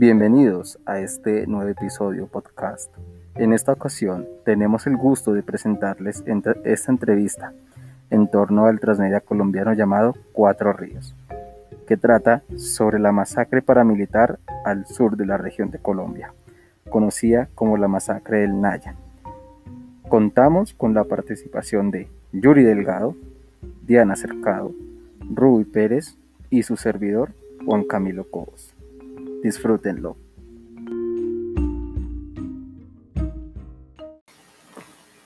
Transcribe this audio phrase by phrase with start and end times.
[0.00, 2.88] Bienvenidos a este nuevo episodio podcast.
[3.34, 6.22] En esta ocasión tenemos el gusto de presentarles
[6.64, 7.52] esta entrevista
[8.08, 11.16] en torno al transmedia colombiano llamado Cuatro Ríos,
[11.88, 16.32] que trata sobre la masacre paramilitar al sur de la región de Colombia,
[16.88, 18.94] conocida como la masacre del Naya.
[20.08, 23.16] Contamos con la participación de Yuri Delgado,
[23.84, 24.70] Diana Cercado,
[25.28, 26.16] Ruby Pérez
[26.50, 27.32] y su servidor
[27.66, 28.77] Juan Camilo Cobos.
[29.42, 30.16] Disfrútenlo.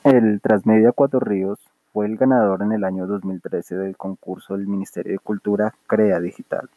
[0.05, 1.59] El Transmedia Cuatro Ríos
[1.93, 6.69] fue el ganador en el año 2013 del concurso del Ministerio de Cultura Crea Digital.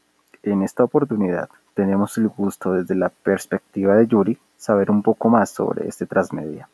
[0.43, 5.49] En esta oportunidad tenemos el gusto desde la perspectiva de Yuri saber un poco más
[5.49, 6.69] sobre este transmedia.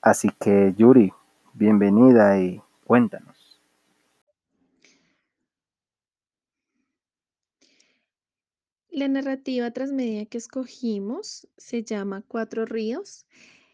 [0.00, 1.12] Así que Yuri,
[1.54, 3.33] bienvenida y cuéntanos.
[8.94, 13.26] La narrativa transmedia que escogimos se llama Cuatro Ríos.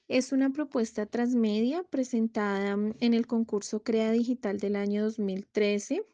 [0.09, 6.07] Es una propuesta transmedia presentada mm, en el concurso Crea Digital del año 2013,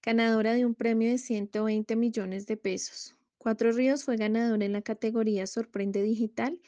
[0.00, 3.16] ganadora de un premio de 120 millones de pesos.
[3.36, 6.60] Cuatro Ríos fue ganadora en la categoría Sorprende Digital,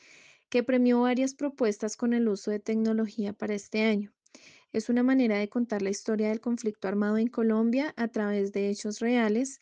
[0.49, 4.13] que premió varias propuestas con el uso de tecnología para este año.
[4.73, 8.69] Es una manera de contar la historia del conflicto armado en Colombia a través de
[8.69, 9.61] hechos reales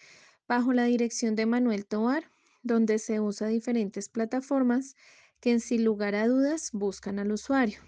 [0.48, 2.30] bajo la dirección de Manuel Tovar,
[2.62, 4.96] donde se usa diferentes plataformas
[5.40, 7.80] que sin lugar a dudas buscan al usuario.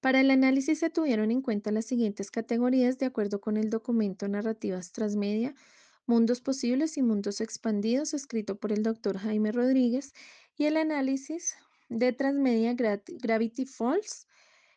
[0.00, 4.28] Para el análisis se tuvieron en cuenta las siguientes categorías de acuerdo con el documento
[4.28, 5.54] Narrativas Transmedia,
[6.06, 10.14] Mundos Posibles y Mundos Expandidos, escrito por el doctor Jaime Rodríguez,
[10.56, 11.54] y el análisis
[11.88, 14.26] de Transmedia Gravity Falls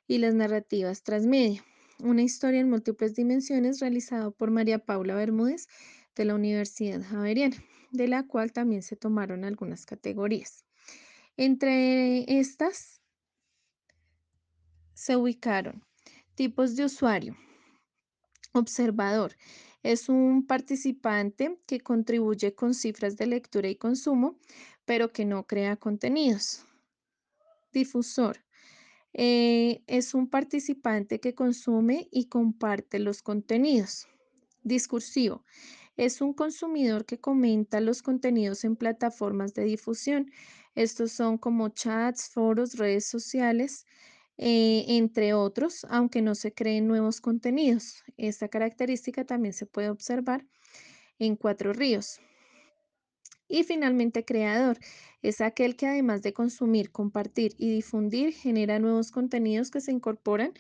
[0.08, 1.64] y las narrativas Transmedia,
[2.00, 5.68] una historia en múltiples dimensiones realizado por María Paula Bermúdez
[6.16, 7.58] de la Universidad Javeriana,
[7.92, 10.66] de la cual también se tomaron algunas categorías.
[11.38, 13.02] Entre estas
[14.94, 15.84] se ubicaron
[16.36, 17.36] tipos de usuario.
[18.54, 19.36] Observador
[19.82, 24.38] es un participante que contribuye con cifras de lectura y consumo,
[24.86, 26.64] pero que no crea contenidos.
[27.74, 28.38] Difusor
[29.14, 34.08] eh, es un participante que consume y comparte los contenidos.
[34.64, 35.44] Discursivo
[35.98, 40.32] es un consumidor que comenta los contenidos en plataformas de difusión.
[40.76, 43.86] Estos son como chats, foros, redes sociales,
[44.38, 48.04] eh, entre otros, aunque no se creen nuevos contenidos.
[48.18, 50.46] Esta característica también se puede observar
[51.20, 52.20] en Cuatro Ríos.
[53.48, 54.80] Y finalmente, creador
[55.22, 60.54] es aquel que además de consumir, compartir y difundir, genera nuevos contenidos que se incorporan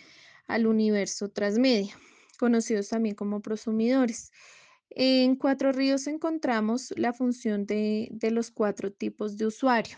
[0.48, 1.96] al universo transmedia,
[2.38, 4.32] conocidos también como prosumidores.
[4.96, 9.98] En Cuatro Ríos encontramos la función de, los cuatro tipos de usuario.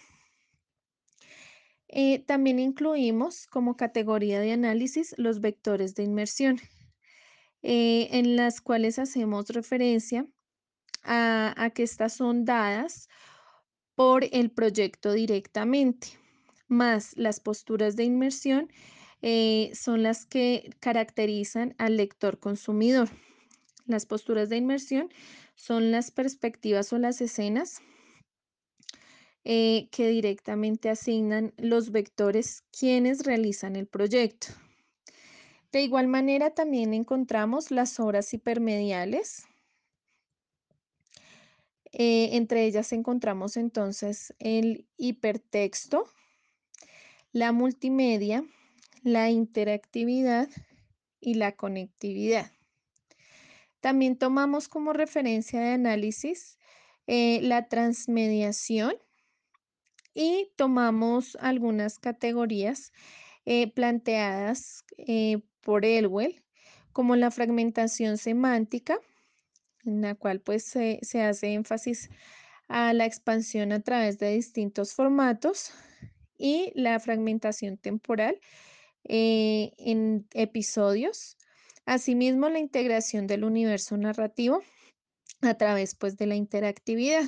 [1.89, 6.61] Eh, también incluimos como categoría de análisis los vectores de inmersión,
[7.61, 10.27] eh, en las cuales hacemos referencia
[11.03, 13.09] a, que estas son dadas
[13.95, 16.07] por el proyecto directamente,
[16.67, 18.71] más las posturas de inmersión
[19.21, 23.09] eh, son las que caracterizan al lector consumidor.
[23.85, 25.09] Las posturas de inmersión
[25.55, 27.81] son las perspectivas o las escenas
[29.43, 34.47] eh, que directamente asignan los vectores quienes realizan el proyecto.
[35.71, 39.45] De igual manera, también encontramos las obras hipermediales.
[41.91, 46.09] Eh, entre ellas encontramos entonces el hipertexto,
[47.31, 48.43] la multimedia,
[49.03, 50.49] la interactividad
[51.19, 52.54] y la conectividad.
[53.85, 56.57] También tomamos como referencia de análisis
[57.05, 58.95] eh, la transmediación
[60.15, 62.91] y tomamos algunas categorías
[63.45, 66.43] eh, planteadas eh, por Elwell,
[66.93, 68.97] como la fragmentación semántica,
[69.83, 72.09] en la cual pues se, hace énfasis
[72.67, 75.71] a la expansión a través de distintos formatos
[76.39, 78.39] y la fragmentación temporal
[79.03, 81.37] en episodios
[81.85, 84.61] Asimismo, la integración del universo narrativo
[85.41, 87.23] a través pues, de la interactividad.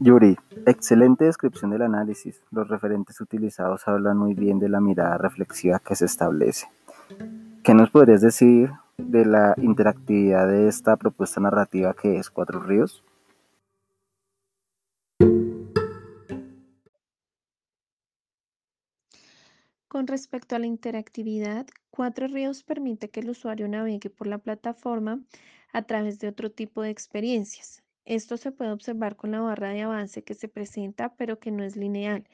[0.00, 0.36] Yuri,
[0.66, 2.42] excelente descripción del análisis.
[2.50, 6.68] Los referentes utilizados hablan muy bien de la mirada reflexiva que se establece.
[7.62, 13.02] ¿Qué nos podrías decir de la interactividad de esta propuesta narrativa que es Cuatro Ríos?
[19.94, 25.22] Con respecto a la interactividad, Cuatro Ríos permite que el usuario navegue por la plataforma
[25.72, 27.84] a través de otro tipo de experiencias.
[28.04, 31.62] Esto se puede observar con la barra de avance que se presenta, pero que no
[31.62, 32.26] es lineal.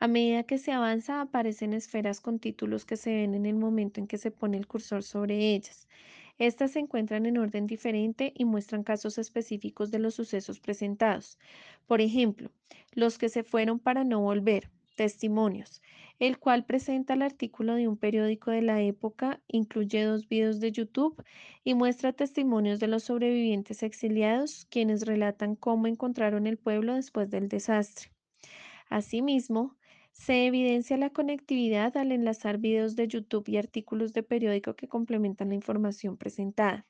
[0.00, 4.00] A medida que se avanza, aparecen esferas con títulos que se ven en el momento
[4.00, 5.86] en que se pone el cursor sobre ellas.
[6.38, 11.38] Estas se encuentran en orden diferente y muestran casos específicos de los sucesos presentados.
[11.86, 12.50] Por ejemplo,
[12.90, 15.82] los que se fueron para no volver, testimonios,
[16.18, 20.72] el cual presenta el artículo de un periódico de la época, incluye dos videos de
[20.72, 21.22] YouTube
[21.64, 27.48] y muestra testimonios de los sobrevivientes exiliados, quienes relatan cómo encontraron el pueblo después del
[27.48, 28.10] desastre.
[28.88, 29.76] Asimismo,
[30.12, 35.48] se evidencia la conectividad al enlazar videos de YouTube y artículos de periódico que complementan
[35.48, 36.86] la información presentada.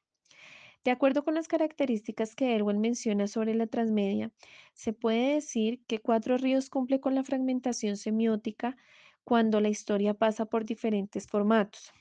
[0.85, 4.33] De acuerdo con las características que Elwell menciona sobre la transmedia,
[4.75, 8.77] se puede decir que Cuatro Ríos cumple con la fragmentación semiótica
[9.25, 11.93] cuando la historia pasa por diferentes formatos.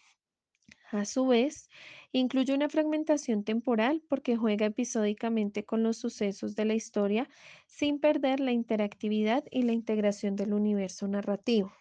[0.92, 1.68] A su vez,
[2.14, 7.30] incluye una fragmentación temporal porque juega episódicamente con los sucesos de la historia
[7.68, 11.74] sin perder la interactividad y la integración del universo narrativo.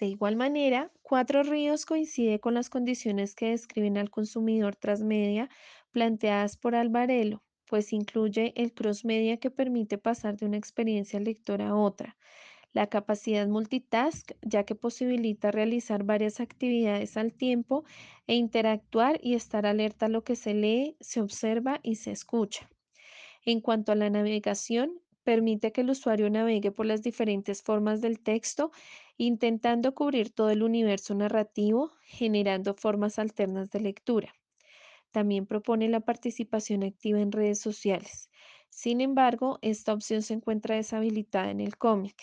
[0.00, 5.50] De igual manera, Cuatro Ríos coincide con las condiciones que describen al consumidor transmedia
[5.90, 11.76] planteadas por Alvarelo, pues incluye el cross-media que permite pasar de una experiencia lectora a
[11.76, 12.16] otra,
[12.72, 17.84] la capacidad multitask, ya que posibilita realizar varias actividades al tiempo
[18.26, 22.70] e interactuar y estar alerta a lo que se lee, se observa y se escucha.
[23.44, 28.20] En cuanto a la navegación, permite que el usuario navegue por las diferentes formas del
[28.20, 28.70] texto,
[29.26, 34.34] intentando cubrir todo el universo narrativo, generando formas alternas de lectura.
[35.10, 38.30] También propone la participación activa en redes sociales.
[38.70, 42.16] Sin embargo, esta opción se encuentra deshabilitada en el cómic.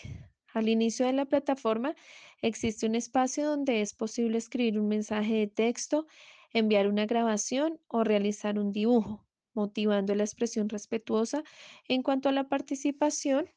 [0.52, 1.94] Al inicio de la plataforma
[2.42, 6.08] existe un espacio donde es posible escribir un mensaje de texto,
[6.52, 9.24] enviar una grabación o realizar un dibujo,
[9.54, 11.44] motivando la expresión respetuosa
[11.86, 13.48] en cuanto a la participación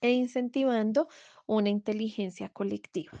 [0.00, 1.08] e incentivando
[1.46, 3.12] una inteligencia colectiva.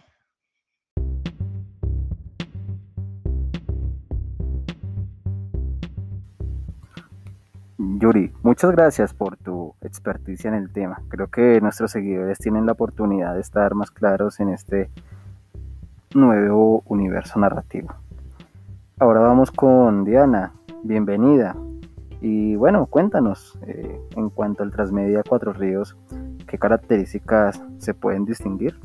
[7.76, 11.02] Yuri, muchas gracias por tu experticia en el tema.
[11.08, 14.90] Creo que nuestros seguidores tienen la oportunidad de estar más claros en este
[16.14, 17.94] nuevo universo narrativo.
[18.98, 20.52] Ahora vamos con Diana.
[20.82, 21.56] Bienvenida.
[22.20, 25.96] Y bueno, cuéntanos, eh, en cuanto al Transmedia Cuatro Ríos,
[26.54, 28.78] ¿qué características se pueden distinguir?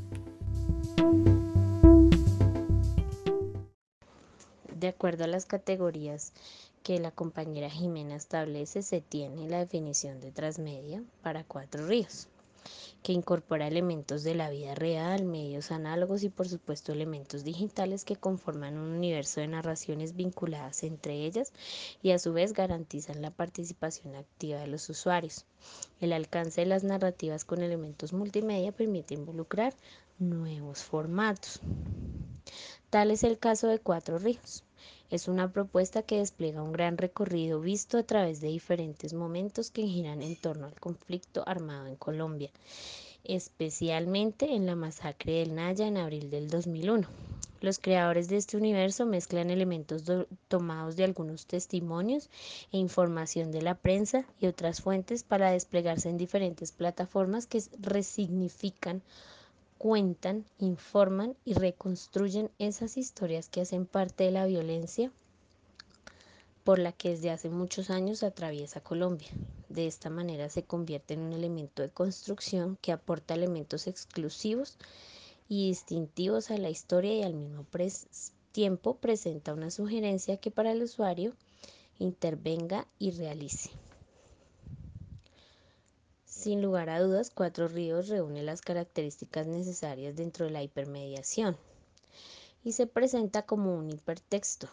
[4.75, 6.33] De acuerdo a las categorías
[6.81, 12.27] que la compañera Jimena establece, se tiene la definición de transmedia para Cuatro Ríos,
[13.04, 18.16] que incorpora elementos de la vida real, medios análogos y por supuesto elementos digitales que
[18.16, 21.54] conforman un universo de narraciones vinculadas entre ellas
[22.02, 25.46] y a su vez garantizan la participación activa de los usuarios.
[26.00, 29.74] El alcance de las narrativas con elementos multimedia permite involucrar
[30.18, 31.62] nuevos formatos.
[32.90, 34.64] Tal es el caso de Cuatro Ríos
[35.10, 39.88] es una propuesta que despliega un gran recorrido visto a través de diferentes momentos que
[39.88, 42.52] giran en torno al conflicto armado en Colombia,
[43.24, 47.08] especialmente en la masacre del Naya en abril del 2001.
[47.62, 50.04] Los creadores de este universo mezclan elementos
[50.48, 52.30] tomados de algunos testimonios
[52.72, 59.01] e información de la prensa y otras fuentes para desplegarse en diferentes plataformas que resignifican
[59.79, 65.09] cuentan, informan y reconstruyen esas historias que hacen parte de la violencia
[66.65, 69.29] por la que desde hace muchos años atraviesa Colombia.
[69.69, 74.77] De esta manera se convierte en un elemento de construcción que aporta elementos exclusivos
[75.48, 77.65] y distintivos a la historia y al mismo
[78.51, 81.33] tiempo presenta una sugerencia que para el usuario
[82.00, 83.71] intervenga y realice.
[86.39, 91.58] Sin lugar a dudas, Cuatro Ríos reúne las características necesarias dentro de la hipermediación
[92.63, 94.69] y se presenta como un hipertexto.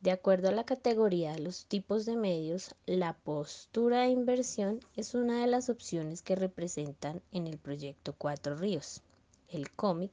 [0.00, 5.14] De acuerdo a la categoría de los tipos de medios, la postura de inversión es
[5.14, 9.02] una de las opciones que representan en el proyecto Cuatro Ríos.
[9.50, 10.10] El cómic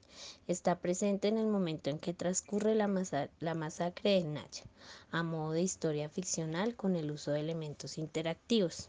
[0.47, 4.63] está presente en el momento en que transcurre la, masacre de Naya,
[5.11, 8.87] a modo de historia ficcional con el uso de elementos interactivos.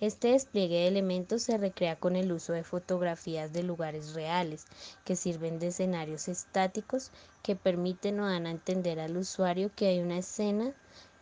[0.00, 4.66] Este despliegue de elementos se recrea con el uso de fotografías de lugares reales,
[5.06, 7.10] que sirven de escenarios estáticos
[7.42, 10.74] que permiten o dan a entender al usuario que hay una escena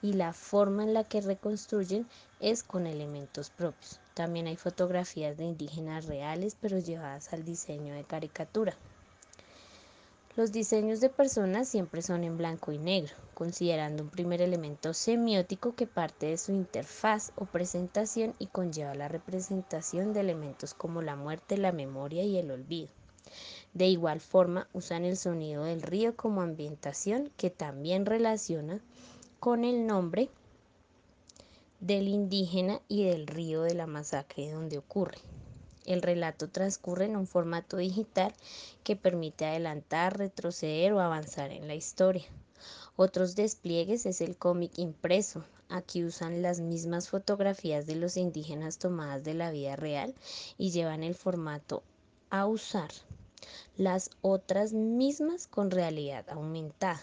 [0.03, 2.07] y la forma en la que reconstruyen
[2.41, 4.01] es con elementos propios.
[4.15, 8.77] También hay fotografías de indígenas reales pero llevadas al diseño de caricatura.
[10.37, 15.75] Los diseños de personas siempre son en blanco y negro, considerando un primer elemento semiótico
[15.75, 21.17] que parte de su interfaz o presentación y conlleva la representación de elementos como la
[21.17, 22.91] muerte, la memoria y el olvido.
[23.73, 28.83] De igual forma, usan el sonido del río como ambientación que también relaciona
[29.47, 30.29] con el nombre
[31.79, 35.19] del indígena y del río de la masacre donde ocurre.
[35.85, 38.35] El relato transcurre en un formato digital
[38.83, 42.25] que permite adelantar, retroceder o avanzar en la historia.
[42.97, 45.45] Otros despliegues es el cómic impreso.
[45.69, 50.17] Aquí usan las mismas fotografías de los indígenas tomadas de la vida real
[50.59, 51.85] y llevan el formato
[52.31, 52.91] a usar
[53.77, 57.01] las otras mismas con realidad aumentada.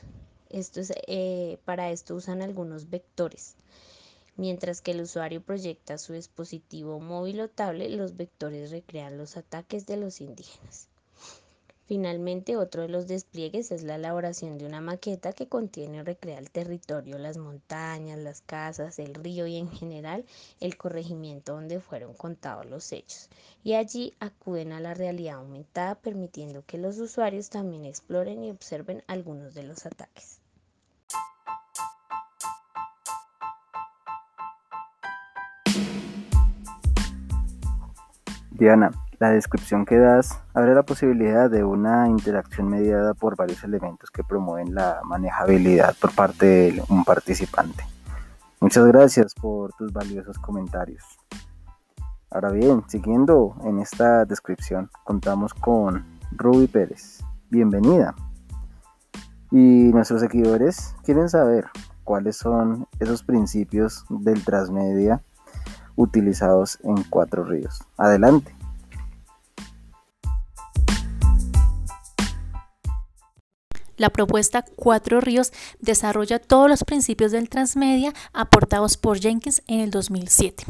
[1.08, 3.56] Eh, para esto usan algunos vectores.
[4.38, 9.88] Mientras que el usuario proyecta su dispositivo móvil o tablet, los vectores recrean los ataques
[9.88, 10.88] de los indígenas.
[11.86, 16.40] Finalmente, otro de los despliegues es la elaboración de una maqueta que contiene o recrea
[16.40, 20.24] el territorio, las montañas, las casas, el río y en general
[20.60, 23.30] el corregimiento donde fueron contados los hechos.
[23.64, 29.04] Y allí acuden a la realidad aumentada permitiendo que los usuarios también exploren y observen
[29.08, 30.43] algunos de los ataques.
[38.64, 44.10] Diana, la descripción que das abre la posibilidad de una interacción mediada por varios elementos
[44.10, 47.84] que promueven la manejabilidad por parte de un participante.
[48.62, 51.04] Muchas gracias por tus valiosos comentarios.
[52.32, 57.20] Ahora bien, siguiendo en esta descripción, contamos con Ruby Pérez.
[57.50, 58.16] Bienvenida.
[59.52, 61.66] Y nuestros seguidores quieren saber
[62.06, 65.22] cuáles son esos principios del transmedia
[65.96, 67.82] utilizados en Cuatro Ríos.
[67.98, 68.54] Adelante.
[73.98, 79.92] La propuesta Cuatro Ríos desarrolla todos los principios del transmedia aportados por Jenkins en el
[79.92, 80.66] 2007.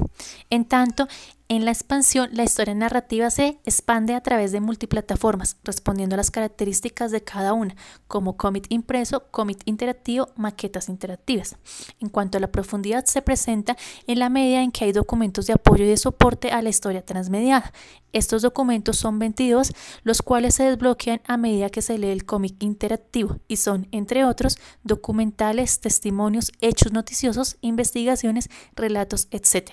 [0.49, 1.07] En tanto,
[1.55, 6.31] en la expansión, la historia narrativa se expande a través de multiplataformas, respondiendo a las
[6.31, 7.75] características de cada una,
[8.07, 11.55] como cómic impreso, cómic interactivo, maquetas interactivas.
[11.99, 15.53] En cuanto a la profundidad, se presenta en la medida en que hay documentos de
[15.53, 17.71] apoyo y de soporte a la historia transmediada.
[18.13, 22.61] Estos documentos son 22, los cuales se desbloquean a medida que se lee el cómic
[22.61, 29.71] interactivo y son, entre otros, documentales, testimonios, hechos noticiosos, investigaciones, relatos, etc.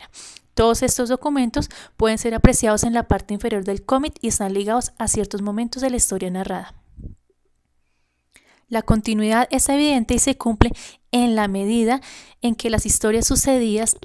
[0.54, 4.92] Todos estos documentos pueden ser apreciados en la parte inferior del cómic y están ligados
[4.98, 6.74] a ciertos momentos de la historia narrada.
[8.68, 10.70] La continuidad es evidente y se cumple
[11.10, 12.00] en la medida
[12.40, 13.96] en que las historias sucedidas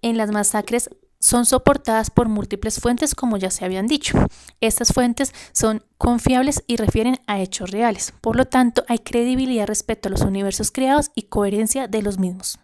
[0.00, 0.88] en las masacres
[1.20, 4.16] son soportadas por múltiples fuentes, como ya se habían dicho.
[4.60, 8.14] Estas fuentes son confiables y refieren a hechos reales.
[8.20, 12.58] Por lo tanto, hay credibilidad respecto a los universos creados y coherencia de los mismos.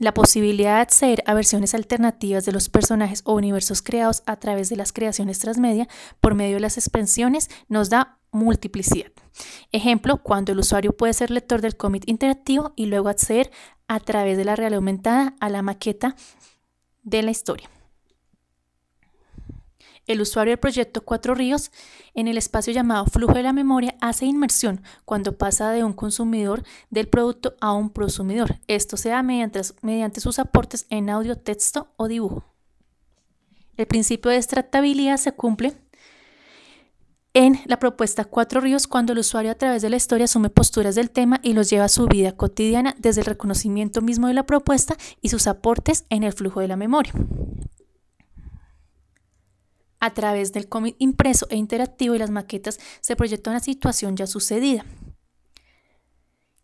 [0.00, 4.70] La posibilidad de acceder a versiones alternativas de los personajes o universos creados a través
[4.70, 5.88] de las creaciones transmedia
[6.22, 9.12] por medio de las expansiones nos da multiplicidad.
[9.72, 13.50] Ejemplo, cuando el usuario puede ser lector del cómic interactivo y luego acceder
[13.88, 16.16] a través de la realidad aumentada a la maqueta
[17.02, 17.68] de la historia.
[20.10, 21.70] El usuario del proyecto Cuatro Ríos,
[22.14, 26.64] en el espacio llamado flujo de la memoria, hace inmersión cuando pasa de un consumidor
[26.90, 28.58] del producto a un prosumidor.
[28.66, 32.42] Esto se da mediante, sus aportes en audio, texto o dibujo.
[33.76, 35.76] El principio de extractabilidad se cumple
[37.32, 40.96] en la propuesta Cuatro Ríos cuando el usuario a través de la historia asume posturas
[40.96, 44.44] del tema y los lleva a su vida cotidiana desde el reconocimiento mismo de la
[44.44, 47.12] propuesta y sus aportes en el flujo de la memoria
[50.00, 54.26] a través del cómic impreso e interactivo y las maquetas se proyecta una situación ya
[54.26, 54.84] sucedida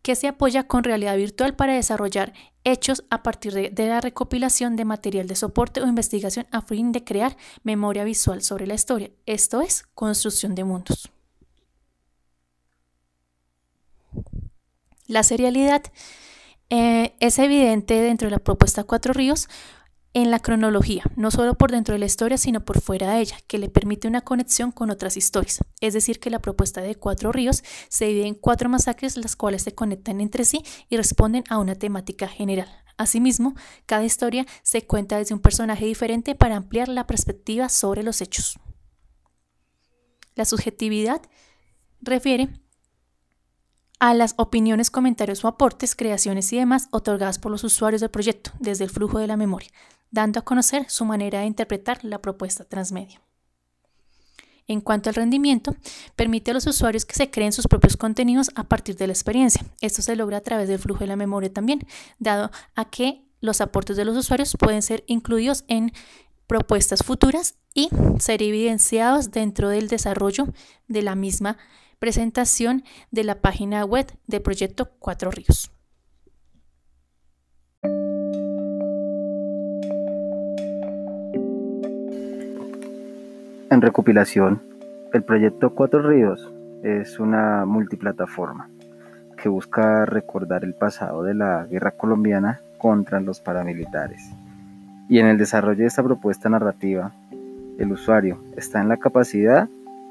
[0.06, 4.84] que se apoya con realidad virtual para desarrollar hechos a partir de, la recopilación de
[4.84, 9.10] material de soporte o investigación a fin de crear memoria visual sobre la historia.
[9.26, 11.10] Esto es construcción de mundos.
[15.08, 15.82] La serialidad
[16.70, 19.48] eh, es evidente dentro de la propuesta Cuatro Ríos
[20.16, 23.36] en la cronología, no solo por dentro de la historia, sino por fuera de ella,
[23.46, 25.58] que le permite una conexión con otras historias.
[25.82, 29.60] Es decir, que la propuesta de Cuatro Ríos se divide en cuatro masacres, las cuales
[29.60, 32.66] se conectan entre sí y responden a una temática general.
[32.96, 38.22] Asimismo, cada historia se cuenta desde un personaje diferente para ampliar la perspectiva sobre los
[38.22, 38.58] hechos.
[40.34, 41.20] La subjetividad
[42.00, 42.48] refiere
[43.98, 48.50] a las opiniones, comentarios o aportes, creaciones y demás otorgadas por los usuarios del proyecto
[48.58, 49.70] desde el flujo de la memoria,
[50.10, 53.20] dando a conocer su manera de interpretar la propuesta transmedia.
[54.68, 55.76] En cuanto al rendimiento,
[56.16, 59.64] permite a los usuarios que se creen sus propios contenidos a partir de la experiencia.
[59.80, 61.86] Esto se logra a través del flujo de la memoria también,
[62.18, 65.92] dado a que los aportes de los usuarios pueden ser incluidos en
[66.48, 70.48] propuestas futuras y ser evidenciados dentro del desarrollo
[70.88, 71.58] de la misma
[71.98, 75.70] presentación de la página web del proyecto Cuatro Ríos.
[83.68, 84.62] En recopilación,
[85.12, 88.70] el proyecto Cuatro Ríos es una multiplataforma
[89.36, 94.30] que busca recordar el pasado de la guerra colombiana contra los paramilitares.
[95.08, 97.12] Y en el desarrollo de esta propuesta narrativa,
[97.78, 99.68] el usuario está en la capacidad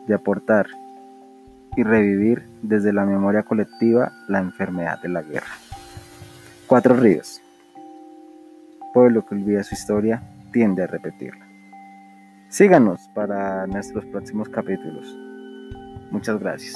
[0.07, 0.67] de aportar
[1.75, 5.55] y revivir desde la memoria colectiva la enfermedad de la guerra.
[6.67, 7.41] Cuatro ríos.
[8.93, 11.45] Pueblo que olvida su historia tiende a repetirla.
[12.49, 15.05] Síganos para nuestros próximos capítulos.
[16.11, 16.75] Muchas gracias.